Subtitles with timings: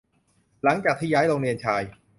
[0.63, 1.83] หลังจากที่ย้ายโรงเรียนชาย